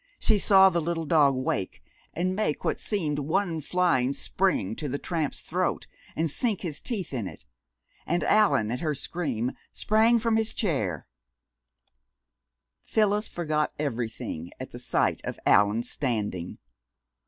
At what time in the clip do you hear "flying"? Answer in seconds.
3.61-4.13